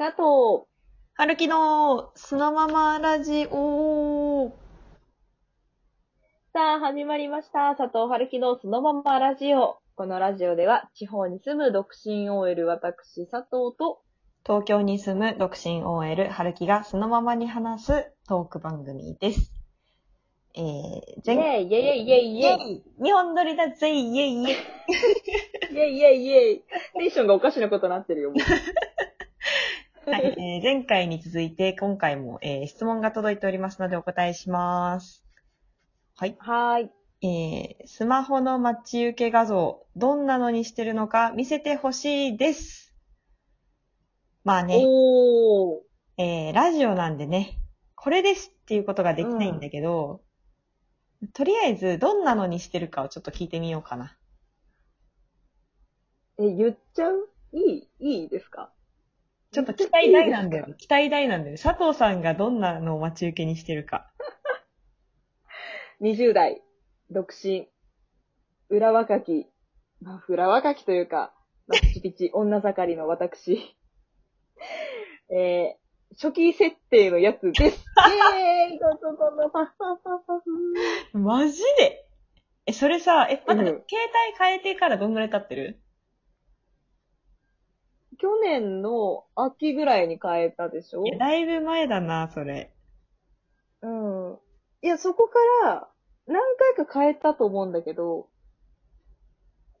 [0.00, 0.64] 佐藤。
[1.12, 4.50] はるきのそのままラジオ。
[6.54, 7.74] さあ、始まりました。
[7.76, 9.76] 佐藤春樹のそのままラジオ。
[9.96, 14.00] このラジオでは、地方に住む独身 OL 私、佐藤と、
[14.46, 19.52] 東京に住む独身 OL はるきがそのままに話すトーク番組です。
[20.54, 26.62] えー、イ前ェイイェイイェイイェイイェイイ日本撮りだぜイェイイェイイェイイェイイェイ
[26.98, 28.38] テンションがおかしなことになってるよ、もう。
[30.06, 35.22] はい、えー前回に続いて今回も、えー質問が届いておりますのでお答えします。
[36.16, 36.36] はい。
[36.38, 36.90] はーい。
[37.26, 42.94] えースマホの待ち受け画像、どんなのにしてるのか見せてほしいです。
[44.42, 45.78] まあね、おー。
[46.16, 47.58] えーラジオなんでね、
[47.94, 50.22] これですっていうことができないんだけど、
[51.34, 54.16] とりあえずどんなのにしてるかをちょっと聞いてみようかな。
[56.38, 57.28] え、言っちゃう？
[57.52, 58.72] いいいいですか？
[59.52, 60.66] ちょっと期待大なんだよ。
[60.78, 61.58] 期待大なんだよ。
[61.58, 64.10] 佐藤さんがどんなのを待ち受けにしてるか。
[66.00, 66.62] 20代、
[67.10, 67.68] 独身、
[68.68, 69.46] 裏若き、
[70.00, 71.34] まあ、裏若きというか、
[71.66, 73.58] まあ、ピチピチ、 女盛りの私、
[75.30, 77.84] えー、初期設定のやつです。
[77.96, 80.40] イェーイどどどどパフパフパフパ
[81.12, 82.06] フマジで？
[82.66, 85.80] え、それさ、え、まだ、うん携帯変えてからどんぐらい経ってる？
[88.20, 91.04] 去年の秋ぐらいに変えたでしょ？
[91.06, 92.70] いやだいぶ前だな、それ。
[93.82, 94.38] うん。
[94.82, 95.88] いや、そこから
[96.26, 96.42] 何
[96.76, 98.28] 回か変えたと思うんだけど、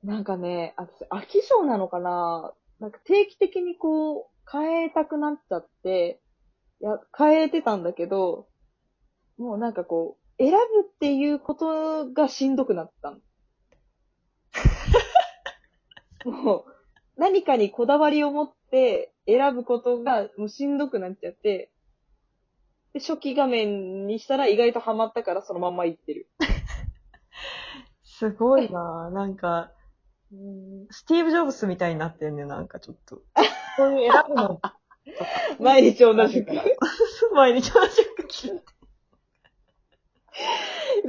[0.02, 2.54] なんかね、私、飽き性なのかな？
[2.78, 6.22] なんか定期的にこう、変えたくなっちゃって、
[6.80, 8.48] いや、変えてたんだけど、
[9.36, 10.58] もうなんかこう、選ぶっ
[10.98, 13.18] ていうことがしんどくなったの。
[16.32, 16.79] もう、
[17.16, 21.70] 何かにこだわりを持って選ぶことがもうしんどくなっちゃって、
[22.92, 26.28] で、初期画面にしたら意外とハマったからそのまんまいってる。
[28.02, 29.72] すごいななんか、
[30.90, 33.16] スティーブ・ジョブスみたいになってんね、なんかちょっと。
[33.76, 34.60] こういう選ぶの。
[35.58, 36.52] 毎日同じく。
[37.34, 38.64] 毎日同じく聞いて。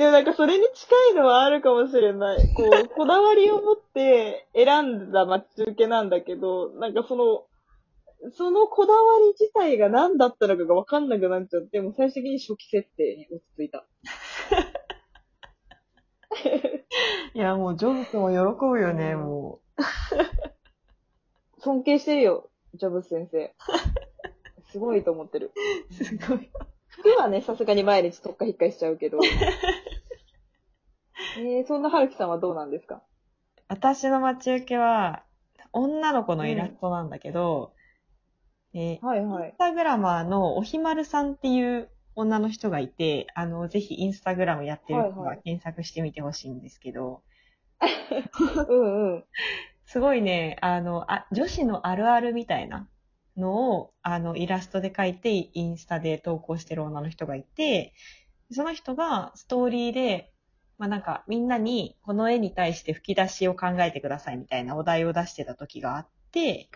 [0.02, 2.52] でもなんかそれに近いのはあるかもしれない。
[2.56, 7.46] こう、 こだわりを持って選んだ待ち受けなんだけど、なんかその、
[8.32, 13.86] そのこだわり自体が何だったのかがわかんなくなっちゃって、もう最終的に初期設定に落ち着いた。
[17.36, 19.60] いや、もうジョブスも喜ぶよね、うんも
[21.62, 23.54] 尊敬してるよ、ジョブス先生。
[24.72, 25.52] すごいと思ってる。
[25.92, 25.94] う。
[25.94, 26.50] すごい。
[26.92, 29.20] 服はね、さすがに毎日特化引っかえしちゃうけど。
[31.42, 33.02] えー、そんな春樹さんはどうなんですか？
[33.68, 35.24] 私の待ち受けは、
[35.74, 37.74] 女の子のイラストなんだけど、
[38.74, 39.58] えーはいはいインス。
[39.58, 47.22] タグラマーのおひまるさんっていう女の人がいて、あの、ぜひインスタグラムやってる人は検索してみてほしいんですけど、
[48.70, 49.24] うんうん。
[49.86, 52.88] すごいね、あのあ、女子のあるあるみたいな
[53.38, 57.94] のを、あの、イラストで描いて、インスタで投稿してる女の人がいて、
[58.52, 60.32] その人がストーリーで、
[60.78, 66.70] まあなんか、みんなにこの絵に対して吹き出しを考えてくださいみたいなお題を出してた時があって、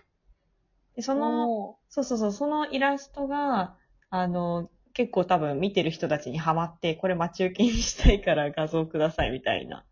[0.95, 3.75] でその、の、そうそうそう、そのイラストが、
[4.09, 9.85] あの、結構多分見てる人たちにハマって、これ待ち受けにしたいから画像くださいみたいな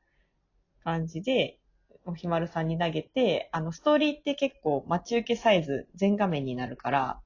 [0.83, 1.59] 感じで、
[2.05, 7.19] おひまるさんに投げて、あの、ストーリーって結構待ち受けサイズ全画面になるから、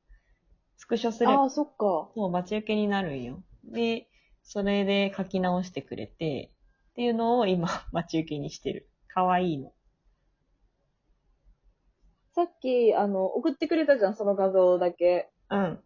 [0.78, 2.10] スクショすればああ、そっか。
[2.16, 3.44] そう待ち受けになるんよ。
[3.64, 4.08] で、
[4.44, 6.52] それで書き直してくれて、
[6.98, 8.90] っていうのを今 待ち受けにしてる。
[9.10, 9.72] かわいいの。
[12.34, 15.30] さっき、あの、送ってくれたじゃん、その画像だけ。
[15.52, 15.84] うん。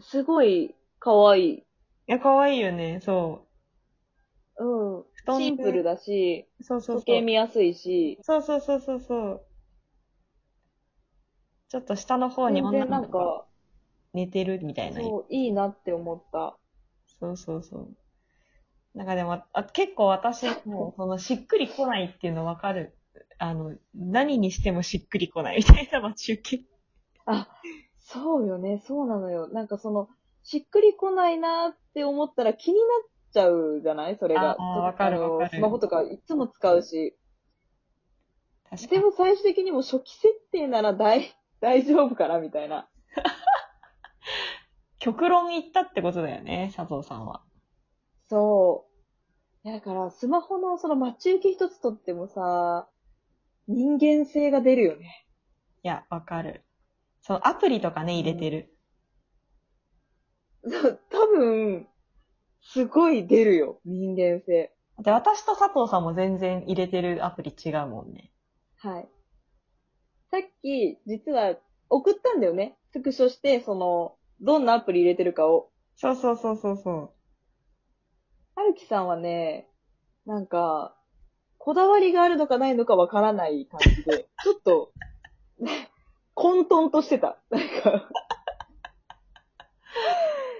[0.00, 1.52] すごい、可愛い。
[1.54, 1.64] い
[2.08, 3.00] や、かわいいよね。
[3.00, 3.46] そ
[4.58, 4.64] う。
[4.64, 5.02] うん。
[5.14, 7.00] 布団でシンプルだし、そうそうそう。
[7.00, 9.46] 時計見やすいし、そうそうそうそうそう。
[11.70, 13.46] ちょっと下の方に全然なん女の子がか、
[14.12, 15.00] 寝てるみたいな。
[15.00, 16.58] そう、いいなって思った。
[17.18, 17.96] そうそうそう。
[18.98, 22.98] なんかでも、あ結構私も、その、しっくり来ないっていうのわかる。
[23.38, 26.64] あの、何にしてもしっくり来ないみたいな待ち受け。
[27.26, 27.48] あ、
[28.00, 29.46] そうよね、そうなのよ。
[29.50, 30.08] なんかその、
[30.42, 34.16] しっくりこないなって思ったら気になっちゃうじゃない？
[34.18, 34.56] それが。
[34.56, 37.16] わかるわかるスマホとかいつも使うし。
[38.68, 39.00] 確かに。
[39.00, 42.88] でも最終的にも初期設定なら大、大丈夫かなみたいな。
[44.98, 47.44] 極論言ったってことだよね、佐藤さんは。
[48.28, 48.87] そう。
[49.72, 52.88] だから、スマホのその待ち受け一つとってもさ、
[53.66, 55.26] 人間性が出るよね。
[55.82, 56.64] いや、わかる。
[57.20, 58.74] そのアプリとかね、入れてる。
[60.64, 61.86] そう多分、
[62.62, 64.74] すごい出るよ、人間性。
[64.98, 68.32] で、私と佐藤さんも全然入れてるアプリ違うもんね。
[68.78, 69.08] はい。
[70.30, 71.56] さっき、実は、
[71.90, 72.76] 送ったんだよね。
[72.92, 75.70] スクショして、その、どんなアプリ入れてるかを。
[75.96, 77.10] そうそうそうそうそう。
[78.58, 79.68] はるきさんはね、
[80.26, 80.96] なんか、
[81.58, 84.92] こだわりがあるのかないのかわからない感じで、 ちょっと、
[86.34, 87.38] 混沌としてた。
[87.50, 88.08] なんか、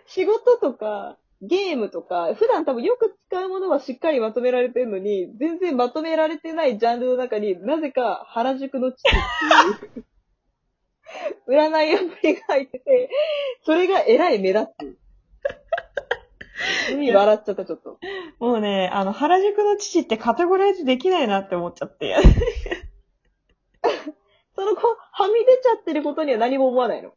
[0.07, 9.11] 仕事とか、ゲームとか、普段多分よく使うものはしっかりまとめられてるのに、全然まとめられてないジャンルの中になぜか原宿の父っ
[9.91, 10.05] ていう、
[11.51, 13.11] 占いアプリが入ってて、
[13.65, 15.08] それがえらい目立つ。
[16.93, 17.99] 海笑っちゃった、ちょっと。
[18.39, 22.17] もうね、あの、原宿の父ってカテゴライズできないなって思っちゃって。
[24.55, 27.11] その子、はみ出ちゃってることには何も思わないの？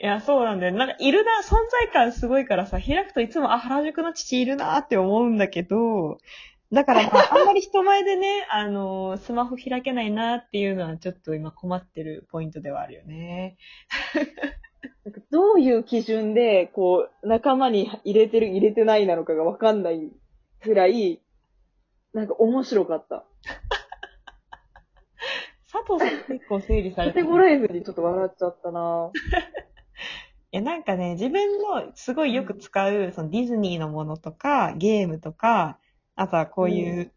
[0.00, 0.72] いや、そうなんだよ。
[0.74, 6.18] なんか、いるな、存在感すごいからさ、開くといつも、あ、原宿の父いるなって思うんだけど、
[6.70, 13.56] だからまあ、 あんまり人前でね、あのスマホ開けないなっていうのはちょっと今困ってるポイントではあるよね。
[15.08, 20.10] なんかどういう基準で、こう、仲間に入れてる、入れてないなのかがわかんない
[20.62, 21.22] ぐらい、
[22.12, 23.24] なんか面白かった。
[25.72, 27.24] 佐藤さん結構整理さカれてる。
[27.24, 29.10] テゴライズにちょっと笑っちゃったな
[30.52, 35.78] いや、なんかね、自分のすごいよく使う、そのディズニーのものとか、ゲームとか、
[36.16, 37.12] あとはこういう、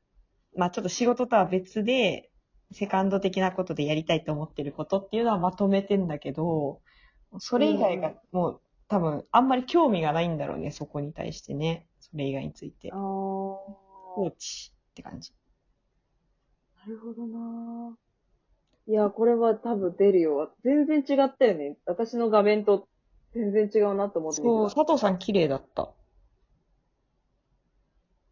[0.55, 2.31] まあちょっと仕事とは別で、
[2.71, 6.79] セカンド的なことでやりたいと思ってることっていうのはまとめてんだけど、
[7.39, 11.87] それ以外がもう多分あんまり興味がないんだろうね、そこに対してね。
[11.99, 12.95] それ以外についてあ。
[12.95, 12.97] ー。
[12.97, 15.31] 放置って感じ。
[16.85, 17.95] なるほどな
[18.87, 20.51] いや、これは多分出るよ。
[20.63, 21.77] 全然違ったよね。
[21.85, 22.87] 私の画面と
[23.33, 24.75] 全然違うなと思ってそう、た。
[24.75, 25.91] 佐藤さん綺麗だった。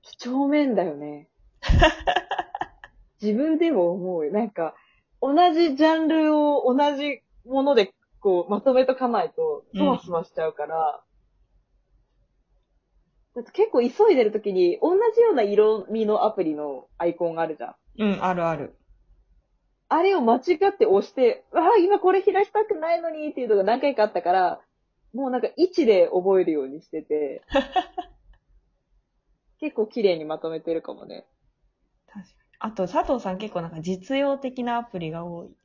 [0.01, 1.29] 几帳面だよね。
[3.21, 4.33] 自分でも思うよ。
[4.33, 4.75] なんか、
[5.21, 11.01] 同じジャンルを同じものでこうまとめとかないと、そわそわしちゃうから。
[13.35, 17.75] だって結構急いでる時に、同じような色味のアプリのアイコンがあるじゃん。
[17.99, 18.75] うん、あるある。
[19.87, 24.61] あれを間違って押して、ああ、今これ開きたくないのにっていうのが何回かあったから、
[25.13, 27.43] もうなんか位置で覚えるようにしてて、
[29.59, 31.25] 結構綺麗にまとめてるかもね。
[32.07, 32.37] 確かに。
[32.59, 35.55] あと、佐藤さん結構なんか実用的なアプリが多い。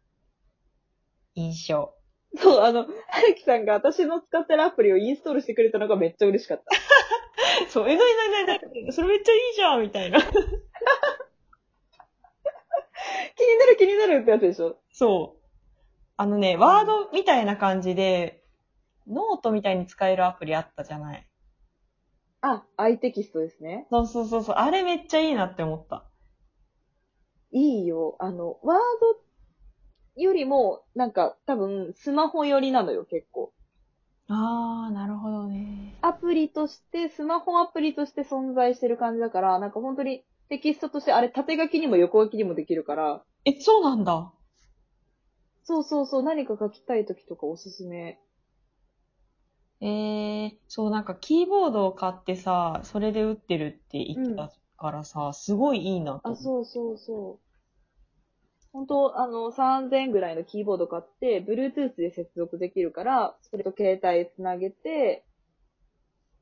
[1.34, 1.94] 印象。
[2.36, 2.86] そう、あの、は
[3.26, 6.64] るきさんが私の使ってるアプリをインストールしてくれたのがめっちゃ嬉しかった。
[7.70, 10.20] そう、え、なになになにそれめっちゃいいじゃんみたいな。
[10.20, 10.24] 気
[13.40, 15.40] になる気になるってやつでしょそう。
[16.16, 18.44] あのね、ワードみたいな感じで、
[19.06, 21.26] ノートみたいに使えるアプリあったじゃない。
[22.40, 23.86] あ、アイテキストですね。
[23.90, 24.56] そうそうそうそう。
[24.56, 26.04] あれめっちゃいいなって思った。
[27.52, 28.16] いいよ。
[28.18, 29.20] あの、ワードっ
[30.16, 33.52] よりも、なんか多分スマホ寄りなのよ、結構。
[34.28, 35.94] あー、なるほどね。
[36.02, 44.32] アプリとして、スマホアプリとして存在してる感じだから、なんか本当にテキストとして、あれ縦書きにも横書きにもできるから、え、そうなんだ。
[45.64, 48.18] そうそうそう、何か書きたい時とかおすすめ。
[49.80, 56.36] えー、そう、なんかキーボードを買ってさ、それで打ってるって言ってたからさ、すごいいいなと思あ。
[56.36, 57.43] そうそうそう。
[58.74, 65.24] 本当あの、3000円ぐらいのキーボード買って、Bluetooth で接続できるから、それと携帯つなげて、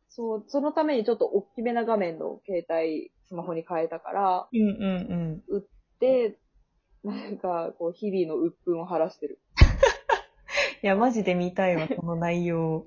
[0.08, 5.64] そう、そのためにちょっと大きめな画面の携帯、スマホに変えたから、うんうんうん。
[6.00, 6.38] で、
[7.04, 9.38] なんか、こう、日々の鬱憤を晴らしてる。
[10.82, 12.86] いや、マジで見たいわ、この内容。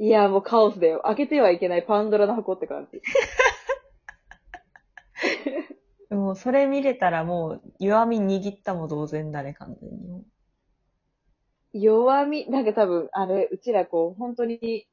[0.00, 1.02] いや、もうカオスだよ。
[1.04, 3.00] 開けてはいけないパンドラの箱って感じ。
[6.10, 10.24] もう、それ見れたらもう、弱み握ったも同然だね、完全に。
[11.72, 14.86] 弱み、なんか多分、あれ、うちらこう、本当に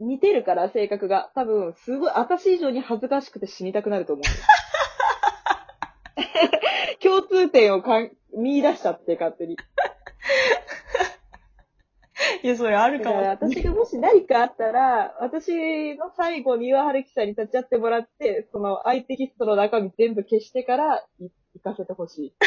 [0.00, 1.30] 似てるから、性格が。
[1.34, 4.24] 多分、すごい、私以上に恥ずかしくて死にたくなると思う。
[7.02, 9.56] 共通点をかん見出しちゃって、勝手に。
[12.42, 13.22] いや、それあるだかかも。
[13.22, 22.34] ら私がもし何かあったら、私の最後に岩春樹さんに立ち会ってもらって、その相手テキストの中身全部消してからい行かせてほしい。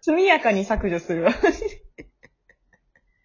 [0.00, 1.32] 速やかに削除するわ。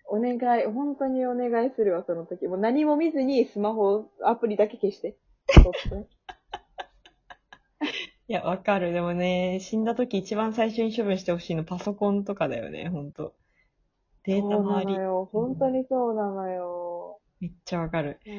[0.08, 2.48] お願い、本当にお願いするわ、その時。
[2.48, 5.18] もう何も見ずにスマホ、アプリだけ消して。
[8.28, 8.94] いや、わかる。
[8.94, 13.34] でもね、死んだ時一番最初に処分してほしいのパソコンとかだよね、ほんと。
[14.26, 15.02] データそうな周りの。
[15.02, 15.30] よ。
[15.32, 17.20] 本当にそうなのよ。
[17.40, 18.20] めっちゃわかる。
[18.24, 18.30] そ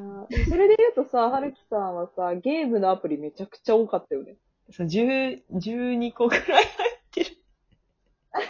[0.57, 4.37] れで言うとさ、はるきさんはさ、ゲームのアプリめちゃくちゃ多かったよね。
[4.71, 6.69] そう、10、12個くらい入っ
[7.11, 7.31] てる。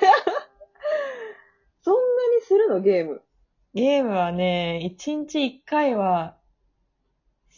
[1.83, 2.01] そんな
[2.37, 2.81] にするの？
[2.81, 3.23] ゲーム。
[3.75, 6.39] ゲームはね、1日1回は、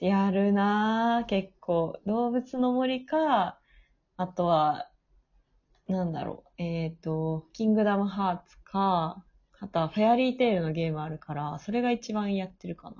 [0.00, 1.98] やるなぁ、結構。
[2.06, 3.58] 動物の森か、
[4.16, 4.90] あとは、
[5.88, 9.22] なんだろう、えっ、と、キングダムハーツか、
[9.66, 12.96] あとはフェアリーテイルのゲームあるから、それが一番やってるかな。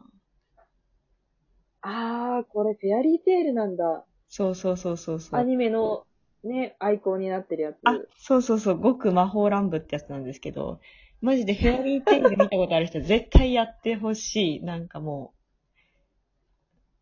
[1.81, 4.05] あー、これフェアリーテイルなんだ。
[4.29, 5.41] そうそうそうそうそう。
[5.41, 6.05] アニメの
[6.43, 7.77] ね、アイコンになってるやつ。
[7.85, 10.81] あ、そうそうそう、極魔法乱舞ってやつなんですけど、
[11.23, 14.63] マジでフェアリーテイル見たことある人 絶対やってほしい。
[14.63, 15.35] なんかも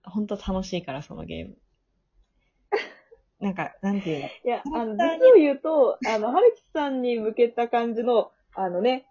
[0.07, 1.59] う、ほんと楽しいから、そのゲーム。
[3.39, 4.33] なんか、なんていうの？
[4.45, 9.07] いや、あの、実を言うと、あの、はるきさんに向けた感じの、あのね、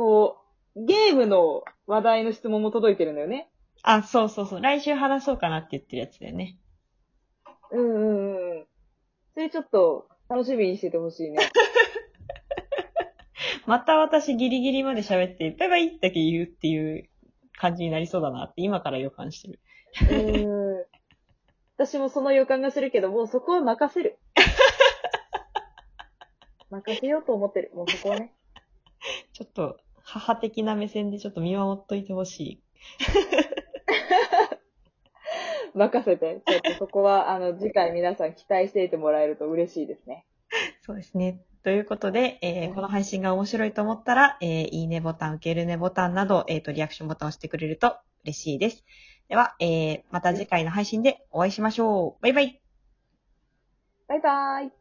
[0.00, 0.38] こ
[0.76, 3.50] う、ゲームの話題の質問も届いてるんだよね。
[3.82, 4.62] あ、そうそうそう。
[4.62, 6.56] 来週話そうかなって言ってるやつだよね。
[7.70, 8.66] うんうんうん。
[9.34, 11.36] それちょっと、楽しみにしててほしいね。
[13.66, 17.06] また私ギリギリまで喋って、バイバイだけ言うっていう
[17.58, 19.60] 感じになりそうだなって今から予感してる。
[20.46, 20.86] うん。
[21.76, 24.18] 私もその予感がするけど、もうそこは任せる。
[26.70, 27.70] 任せようと思ってる。
[27.74, 28.32] もうそこはね。
[29.32, 29.78] ちょっと、
[30.18, 32.62] 母的な目線でちょっと見守っといてほしい。
[35.74, 36.42] 任せて。
[36.46, 40.26] ちょっとそこは、あの、次回皆さん期待していてもらえると嬉しいですね。
[40.82, 41.40] そうですね。
[41.62, 48.84] ということで、えーこの配信が面白いと思ったら、えーいいねボタン、受けるねボタンなど、えっ、と、リアクションボタンを押してくれると嬉しいです。
[49.28, 52.22] では、えーまた次回の配信でお会いしましょう。
[52.22, 52.60] バイバイ
[54.08, 54.79] バイバーイ